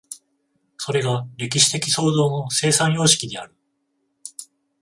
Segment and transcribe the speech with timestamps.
[0.79, 3.53] それが歴史的創造の生産様式である。